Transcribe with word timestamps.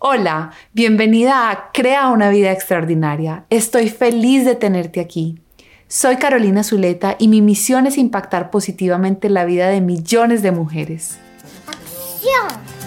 Hola, 0.00 0.52
bienvenida 0.72 1.50
a 1.50 1.72
Crea 1.72 2.10
una 2.10 2.30
vida 2.30 2.52
extraordinaria. 2.52 3.46
Estoy 3.50 3.88
feliz 3.88 4.44
de 4.44 4.54
tenerte 4.54 5.00
aquí. 5.00 5.40
Soy 5.88 6.18
Carolina 6.18 6.62
Zuleta 6.62 7.16
y 7.18 7.26
mi 7.26 7.42
misión 7.42 7.84
es 7.84 7.98
impactar 7.98 8.50
positivamente 8.50 9.28
la 9.28 9.44
vida 9.44 9.66
de 9.66 9.80
millones 9.80 10.40
de 10.42 10.52
mujeres. 10.52 11.18
¡Acción! 11.66 12.77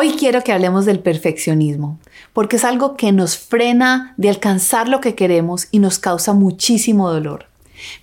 Hoy 0.00 0.12
quiero 0.12 0.44
que 0.44 0.52
hablemos 0.52 0.86
del 0.86 1.00
perfeccionismo, 1.00 1.98
porque 2.32 2.54
es 2.54 2.64
algo 2.64 2.94
que 2.94 3.10
nos 3.10 3.36
frena 3.36 4.14
de 4.16 4.28
alcanzar 4.28 4.88
lo 4.88 5.00
que 5.00 5.16
queremos 5.16 5.66
y 5.72 5.80
nos 5.80 5.98
causa 5.98 6.34
muchísimo 6.34 7.10
dolor. 7.10 7.46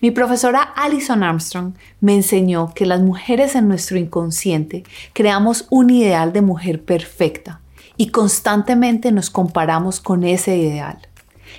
Mi 0.02 0.12
profesora 0.12 0.62
Alison 0.62 1.24
Armstrong 1.24 1.74
me 2.02 2.14
enseñó 2.14 2.74
que 2.76 2.86
las 2.86 3.00
mujeres 3.00 3.56
en 3.56 3.70
nuestro 3.70 3.98
inconsciente 3.98 4.84
creamos 5.14 5.68
un 5.70 5.90
ideal 5.90 6.34
de 6.34 6.42
mujer 6.42 6.84
perfecta 6.84 7.62
y 7.96 8.10
constantemente 8.10 9.14
nos 9.14 9.30
comparamos 9.30 10.02
con 10.02 10.26
ese 10.26 10.58
ideal. 10.58 10.98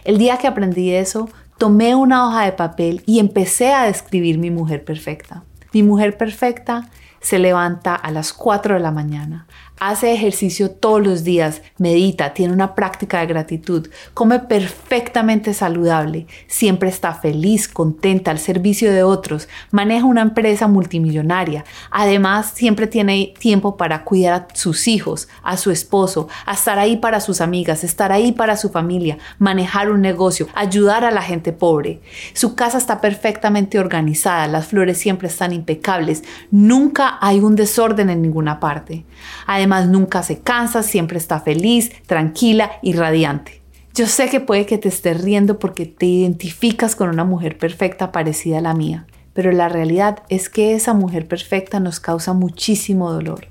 El 0.05 0.19
día 0.19 0.37
que 0.37 0.49
aprendí 0.49 0.91
eso, 0.91 1.31
tomé 1.57 1.95
una 1.95 2.29
hoja 2.29 2.45
de 2.45 2.53
papel 2.53 3.03
y 3.07 3.21
empecé 3.21 3.73
a 3.73 3.85
describir 3.85 4.37
mi 4.37 4.51
mujer 4.51 4.85
perfecta. 4.85 5.45
Mi 5.73 5.83
mujer 5.83 6.19
perfecta 6.19 6.91
se 7.27 7.39
levanta 7.41 7.95
a 7.95 8.13
las 8.13 8.33
4 8.33 8.75
de 8.75 8.81
la 8.81 8.93
mañana, 8.93 9.47
hace 9.79 10.13
ejercicio 10.13 10.71
todos 10.71 11.07
los 11.07 11.25
días, 11.25 11.63
medita, 11.79 12.33
tiene 12.33 12.55
una 12.55 12.75
práctica 12.75 13.21
de 13.21 13.27
gratitud, 13.27 13.89
come 14.15 14.39
perfectamente 14.39 15.53
saludable, 15.53 16.27
siempre 16.47 16.89
está 16.89 17.13
feliz, 17.13 17.69
contenta, 17.69 18.31
al 18.31 18.39
servicio 18.39 18.91
de 18.93 19.03
otros, 19.03 19.49
maneja 19.71 20.07
una 20.07 20.23
empresa 20.23 20.67
multimillonaria, 20.67 21.65
además 21.91 22.53
siempre 22.55 22.87
tiene 22.87 23.35
tiempo 23.39 23.77
para 23.77 24.05
cuidar 24.05 24.49
a 24.51 24.55
sus 24.55 24.89
hijos, 24.89 25.29
a 25.43 25.57
su 25.57 25.71
esposo, 25.71 26.29
estar 26.51 26.79
ahí 26.79 26.97
para 26.97 27.21
sus 27.21 27.41
amigas, 27.41 27.85
estar 27.85 28.13
ahí 28.13 28.33
para 28.33 28.57
su 28.57 28.71
familia, 28.71 29.19
manejar 29.39 29.91
un 29.91 30.01
negocio, 30.01 30.49
ayudar 30.55 31.05
a 31.05 31.11
la 31.11 31.23
gente 31.23 31.53
pobre. 31.53 32.01
Su 32.33 32.55
casa 32.55 32.79
está 32.79 33.01
perfectamente 33.01 33.79
organizada, 33.79 34.47
las 34.47 34.67
flores 34.69 34.99
siempre 34.99 35.29
están 35.29 35.53
impecables, 35.53 36.25
nunca 36.51 37.19
hay 37.21 37.41
un 37.41 37.57
desorden 37.57 38.09
en 38.09 38.23
ninguna 38.23 38.59
parte. 38.59 39.05
Además, 39.47 39.66
nunca 39.67 40.23
se 40.23 40.41
cansa, 40.41 40.83
siempre 40.83 41.19
está 41.19 41.41
feliz, 41.41 41.91
tranquila 42.07 42.73
y 42.83 42.93
radiante. 42.93 43.63
Yo 43.95 44.07
sé 44.07 44.29
que 44.29 44.41
puede 44.41 44.67
que 44.67 44.77
te 44.77 44.89
estés 44.89 45.23
riendo 45.23 45.59
porque 45.59 45.87
te 45.87 46.05
identificas 46.05 46.95
con 46.95 47.09
una 47.09 47.25
mujer 47.25 47.57
perfecta 47.57 48.13
parecida 48.13 48.59
a 48.59 48.61
la 48.61 48.75
mía, 48.75 49.07
pero 49.33 49.53
la 49.53 49.69
realidad 49.69 50.23
es 50.29 50.49
que 50.49 50.75
esa 50.75 50.93
mujer 50.93 51.27
perfecta 51.27 51.81
nos 51.81 51.99
causa 51.99 52.35
muchísimo 52.35 53.11
dolor, 53.11 53.49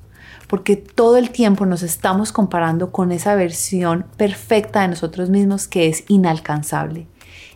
porque 0.47 0.75
todo 0.75 1.17
el 1.17 1.31
tiempo 1.31 1.65
nos 1.65 1.81
estamos 1.81 2.31
comparando 2.31 2.91
con 2.91 3.11
esa 3.11 3.33
versión 3.35 4.05
perfecta 4.17 4.81
de 4.81 4.89
nosotros 4.89 5.31
mismos 5.31 5.67
que 5.67 5.87
es 5.87 6.03
inalcanzable. 6.07 7.07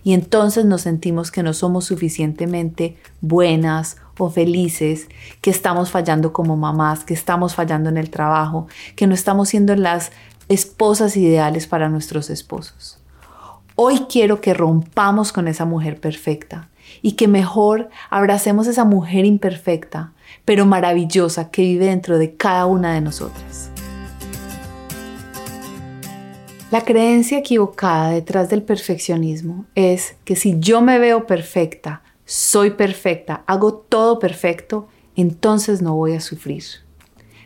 Y 0.03 0.13
entonces 0.13 0.65
nos 0.65 0.81
sentimos 0.81 1.29
que 1.29 1.43
no 1.43 1.53
somos 1.53 1.85
suficientemente 1.85 2.97
buenas 3.21 3.97
o 4.25 4.29
felices, 4.29 5.07
que 5.41 5.49
estamos 5.49 5.91
fallando 5.91 6.33
como 6.33 6.57
mamás, 6.57 7.03
que 7.03 7.13
estamos 7.13 7.55
fallando 7.55 7.89
en 7.89 7.97
el 7.97 8.09
trabajo, 8.09 8.67
que 8.95 9.07
no 9.07 9.13
estamos 9.13 9.49
siendo 9.49 9.75
las 9.75 10.11
esposas 10.47 11.15
ideales 11.15 11.67
para 11.67 11.89
nuestros 11.89 12.29
esposos. 12.29 12.99
Hoy 13.75 14.07
quiero 14.09 14.41
que 14.41 14.53
rompamos 14.53 15.31
con 15.31 15.47
esa 15.47 15.65
mujer 15.65 16.01
perfecta 16.01 16.69
y 17.01 17.13
que 17.13 17.27
mejor 17.27 17.89
abracemos 18.09 18.67
esa 18.67 18.83
mujer 18.83 19.25
imperfecta, 19.25 20.11
pero 20.43 20.65
maravillosa 20.65 21.49
que 21.49 21.61
vive 21.61 21.85
dentro 21.85 22.17
de 22.17 22.35
cada 22.35 22.65
una 22.65 22.93
de 22.93 23.01
nosotras. 23.01 23.71
La 26.71 26.81
creencia 26.81 27.39
equivocada 27.39 28.11
detrás 28.11 28.49
del 28.49 28.61
perfeccionismo 28.61 29.65
es 29.73 30.15
que 30.23 30.35
si 30.35 30.59
yo 30.59 30.81
me 30.81 30.99
veo 30.99 31.25
perfecta, 31.25 32.03
soy 32.29 32.69
perfecta, 32.69 33.43
hago 33.47 33.73
todo 33.73 34.19
perfecto, 34.19 34.87
entonces 35.15 35.81
no 35.81 35.95
voy 35.95 36.13
a 36.13 36.21
sufrir. 36.21 36.63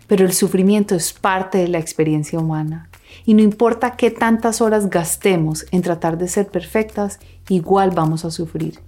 Pero 0.07 0.25
el 0.25 0.33
sufrimiento 0.33 0.93
es 0.93 1.13
parte 1.13 1.59
de 1.59 1.69
la 1.69 1.79
experiencia 1.79 2.37
humana 2.37 2.89
y 3.23 3.33
no 3.33 3.41
importa 3.41 3.95
qué 3.95 4.11
tantas 4.11 4.59
horas 4.59 4.89
gastemos 4.89 5.65
en 5.71 5.83
tratar 5.83 6.17
de 6.17 6.27
ser 6.27 6.47
perfectas, 6.47 7.19
igual 7.47 7.91
vamos 7.91 8.25
a 8.25 8.31
sufrir. 8.31 8.81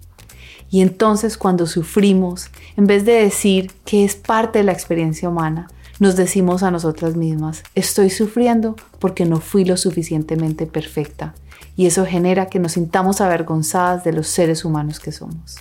Y 0.69 0.81
entonces 0.81 1.37
cuando 1.37 1.65
sufrimos, 1.65 2.49
en 2.75 2.87
vez 2.87 3.05
de 3.05 3.13
decir 3.13 3.71
que 3.85 4.03
es 4.03 4.15
parte 4.15 4.59
de 4.59 4.65
la 4.65 4.73
experiencia 4.73 5.29
humana, 5.29 5.69
nos 5.99 6.17
decimos 6.17 6.61
a 6.61 6.71
nosotras 6.71 7.15
mismas, 7.15 7.63
estoy 7.73 8.09
sufriendo 8.09 8.75
porque 8.99 9.23
no 9.23 9.39
fui 9.39 9.63
lo 9.63 9.77
suficientemente 9.77 10.65
perfecta. 10.65 11.35
Y 11.77 11.85
eso 11.85 12.05
genera 12.05 12.47
que 12.47 12.59
nos 12.59 12.73
sintamos 12.73 13.21
avergonzadas 13.21 14.03
de 14.03 14.11
los 14.11 14.27
seres 14.27 14.65
humanos 14.65 14.99
que 14.99 15.13
somos. 15.13 15.55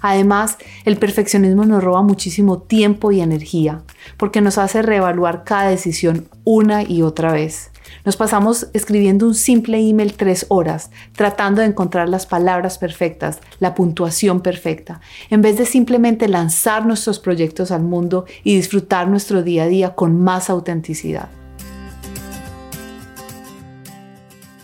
Además, 0.00 0.58
el 0.84 0.96
perfeccionismo 0.96 1.64
nos 1.64 1.82
roba 1.82 2.02
muchísimo 2.02 2.58
tiempo 2.58 3.12
y 3.12 3.20
energía, 3.20 3.82
porque 4.16 4.40
nos 4.40 4.58
hace 4.58 4.82
reevaluar 4.82 5.44
cada 5.44 5.68
decisión 5.68 6.28
una 6.44 6.82
y 6.82 7.02
otra 7.02 7.32
vez. 7.32 7.70
Nos 8.04 8.16
pasamos 8.16 8.68
escribiendo 8.72 9.26
un 9.26 9.34
simple 9.34 9.78
email 9.78 10.14
tres 10.14 10.46
horas, 10.48 10.90
tratando 11.12 11.60
de 11.60 11.68
encontrar 11.68 12.08
las 12.08 12.26
palabras 12.26 12.78
perfectas, 12.78 13.40
la 13.60 13.74
puntuación 13.74 14.40
perfecta, 14.40 15.00
en 15.30 15.42
vez 15.42 15.58
de 15.58 15.66
simplemente 15.66 16.28
lanzar 16.28 16.86
nuestros 16.86 17.18
proyectos 17.18 17.70
al 17.70 17.82
mundo 17.82 18.24
y 18.42 18.56
disfrutar 18.56 19.08
nuestro 19.08 19.42
día 19.42 19.64
a 19.64 19.68
día 19.68 19.94
con 19.94 20.20
más 20.22 20.50
autenticidad. 20.50 21.28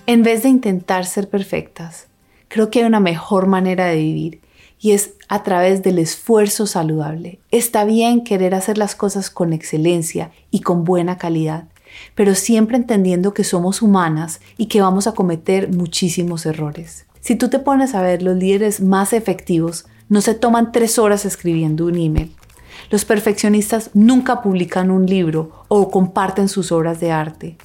En 0.07 0.23
vez 0.23 0.43
de 0.43 0.49
intentar 0.49 1.07
ser 1.07 1.29
perfectas, 1.29 2.09
creo 2.49 2.69
que 2.69 2.81
hay 2.81 2.85
una 2.85 3.01
mejor 3.01 3.47
manera 3.47 3.87
de 3.87 3.97
vivir 3.97 4.41
y 4.81 4.93
es 4.93 5.13
a 5.29 5.43
través 5.43 5.83
del 5.83 5.99
esfuerzo 5.99 6.67
saludable. 6.67 7.39
Está 7.51 7.85
bien 7.85 8.25
querer 8.25 8.55
hacer 8.55 8.79
las 8.79 8.95
cosas 8.95 9.31
con 9.31 9.53
excelencia 9.53 10.31
y 10.51 10.61
con 10.61 10.85
buena 10.85 11.19
calidad, 11.19 11.69
pero 12.15 12.35
siempre 12.35 12.77
entendiendo 12.77 13.35
que 13.35 13.45
somos 13.45 13.83
humanas 13.83 14.41
y 14.57 14.67
que 14.67 14.81
vamos 14.81 15.07
a 15.07 15.13
cometer 15.13 15.71
muchísimos 15.71 16.47
errores. 16.47 17.07
Si 17.21 17.37
tú 17.37 17.49
te 17.51 17.59
pones 17.59 17.95
a 17.95 18.03
ver 18.03 18.23
los 18.23 18.37
líderes 18.37 18.81
más 18.81 19.13
efectivos, 19.13 19.85
no 20.09 20.23
se 20.23 20.35
toman 20.35 20.73
tres 20.73 20.99
horas 20.99 21.27
escribiendo 21.27 21.87
un 21.87 21.97
email. 21.97 22.35
Los 22.91 23.05
perfeccionistas 23.05 23.91
nunca 23.95 24.43
publican 24.43 24.91
un 24.91 25.07
libro 25.07 25.65
o 25.69 25.91
comparten 25.91 26.49
sus 26.49 26.73
obras 26.73 26.99
de 26.99 27.13
arte. 27.13 27.57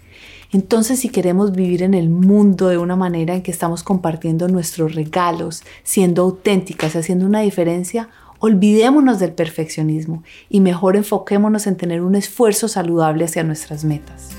Entonces, 0.51 0.99
si 0.99 1.09
queremos 1.09 1.51
vivir 1.51 1.83
en 1.83 1.93
el 1.93 2.09
mundo 2.09 2.67
de 2.67 2.77
una 2.77 2.95
manera 2.95 3.35
en 3.35 3.41
que 3.41 3.51
estamos 3.51 3.83
compartiendo 3.83 4.47
nuestros 4.47 4.95
regalos, 4.95 5.63
siendo 5.83 6.23
auténticas, 6.23 6.95
haciendo 6.95 7.25
una 7.25 7.41
diferencia, 7.41 8.09
olvidémonos 8.39 9.19
del 9.19 9.33
perfeccionismo 9.33 10.23
y 10.49 10.61
mejor 10.61 10.95
enfoquémonos 10.95 11.67
en 11.67 11.77
tener 11.77 12.01
un 12.01 12.15
esfuerzo 12.15 12.67
saludable 12.67 13.25
hacia 13.25 13.43
nuestras 13.43 13.83
metas. 13.83 14.29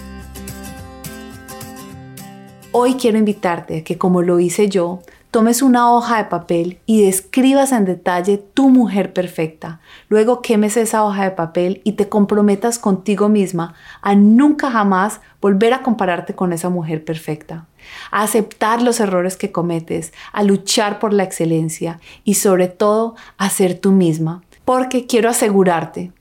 Hoy 2.72 2.95
quiero 2.95 3.16
invitarte 3.16 3.78
a 3.78 3.84
que, 3.84 3.97
como 3.97 4.21
lo 4.21 4.39
hice 4.39 4.69
yo, 4.69 5.00
tomes 5.36 5.60
una 5.60 5.92
hoja 5.92 6.16
de 6.16 6.24
papel 6.30 6.78
y 6.86 7.02
describas 7.02 7.70
en 7.72 7.84
detalle 7.84 8.38
tu 8.38 8.70
mujer 8.70 9.12
perfecta. 9.12 9.80
Luego 10.08 10.41
quemes 10.41 10.78
esa 10.78 11.04
hoja 11.04 11.24
de 11.24 11.32
papel 11.32 11.82
y 11.84 11.92
te 11.92 12.08
comprometas 12.08 12.78
contigo 12.78 13.28
misma 13.28 13.74
a 14.00 14.14
nunca 14.14 14.70
jamás 14.70 15.20
volver 15.42 15.74
a 15.74 15.82
compararte 15.82 16.34
con 16.34 16.54
esa 16.54 16.70
mujer 16.70 17.04
perfecta, 17.04 17.66
a 18.10 18.22
aceptar 18.22 18.80
los 18.80 18.98
errores 18.98 19.36
que 19.36 19.53
cometes, 19.53 20.15
a 20.33 20.42
luchar 20.42 20.98
por 20.98 21.12
la 21.12 21.24
excelencia 21.24 22.00
y 22.24 22.32
sobre 22.32 22.68
todo 22.68 23.15
a 23.36 23.50
ser 23.50 23.78
tú 23.78 23.92
misma. 23.92 24.42
Porque 24.65 25.04
quiero 25.04 25.28
asegurarte 25.28 26.12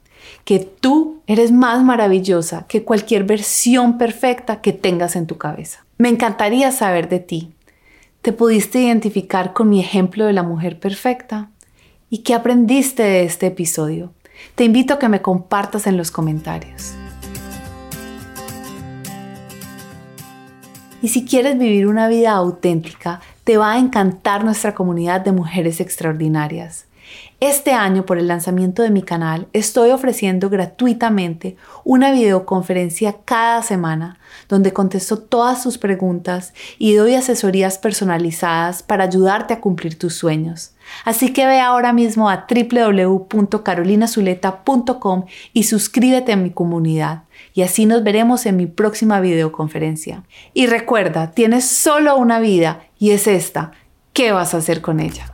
que 0.43 0.59
tú 0.59 1.21
eres 1.25 1.53
más 1.53 1.81
maravillosa 1.85 2.65
que 2.67 2.83
cualquier 2.83 3.23
versión 3.23 3.97
perfecta 3.97 4.59
que 4.59 4.73
tengas 4.73 5.15
en 5.15 5.25
tu 5.25 5.37
cabeza. 5.37 5.85
Me 5.97 6.09
encantaría 6.09 6.73
saber 6.73 7.07
de 7.07 7.19
ti. 7.19 7.54
¿Te 8.25 8.33
pudiste 8.33 8.79
identificar 8.79 9.53
con 9.53 9.69
mi 9.69 9.79
ejemplo 9.79 10.25
de 10.25 10.33
la 10.33 10.41
mujer 10.41 10.79
perfecta? 10.79 11.51
¿Y 12.09 12.23
qué 12.23 12.33
aprendiste 12.33 13.03
de 13.03 13.23
este 13.23 13.45
episodio? 13.45 14.13
Te 14.55 14.63
invito 14.63 14.95
a 14.95 14.97
que 14.97 15.09
me 15.09 15.21
compartas 15.21 15.85
en 15.85 15.95
los 15.95 16.09
comentarios. 16.09 16.95
Y 21.03 21.09
si 21.09 21.23
quieres 21.23 21.59
vivir 21.59 21.85
una 21.85 22.07
vida 22.07 22.31
auténtica, 22.31 23.21
te 23.43 23.57
va 23.57 23.73
a 23.73 23.77
encantar 23.77 24.43
nuestra 24.43 24.73
comunidad 24.73 25.21
de 25.21 25.31
mujeres 25.31 25.79
extraordinarias. 25.79 26.87
Este 27.39 27.73
año, 27.73 28.05
por 28.05 28.17
el 28.17 28.27
lanzamiento 28.27 28.81
de 28.81 28.89
mi 28.89 29.03
canal, 29.03 29.47
estoy 29.53 29.91
ofreciendo 29.91 30.49
gratuitamente 30.49 31.57
una 31.83 32.11
videoconferencia 32.11 33.17
cada 33.25 33.61
semana 33.61 34.17
donde 34.47 34.71
contesto 34.73 35.17
todas 35.17 35.63
tus 35.63 35.77
preguntas 35.77 36.53
y 36.77 36.93
doy 36.93 37.15
asesorías 37.15 37.77
personalizadas 37.77 38.83
para 38.83 39.03
ayudarte 39.05 39.53
a 39.53 39.59
cumplir 39.59 39.99
tus 39.99 40.15
sueños. 40.15 40.71
Así 41.03 41.33
que 41.33 41.45
ve 41.45 41.59
ahora 41.59 41.91
mismo 41.93 42.29
a 42.29 42.47
www.carolinazuleta.com 42.49 45.25
y 45.53 45.63
suscríbete 45.63 46.31
a 46.33 46.37
mi 46.37 46.51
comunidad. 46.51 47.23
Y 47.53 47.63
así 47.63 47.85
nos 47.85 48.03
veremos 48.03 48.45
en 48.45 48.57
mi 48.57 48.67
próxima 48.67 49.19
videoconferencia. 49.19 50.23
Y 50.53 50.67
recuerda, 50.67 51.31
tienes 51.31 51.67
solo 51.67 52.15
una 52.17 52.39
vida 52.39 52.81
y 52.99 53.09
es 53.11 53.27
esta. 53.27 53.71
¿Qué 54.13 54.31
vas 54.31 54.53
a 54.53 54.57
hacer 54.57 54.81
con 54.81 54.99
ella? 54.99 55.25